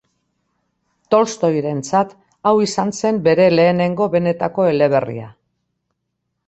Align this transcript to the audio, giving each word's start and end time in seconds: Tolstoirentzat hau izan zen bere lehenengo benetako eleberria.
Tolstoirentzat 1.15 2.15
hau 2.47 2.55
izan 2.69 2.95
zen 3.03 3.21
bere 3.29 3.47
lehenengo 3.59 4.09
benetako 4.19 4.69
eleberria. 4.75 5.33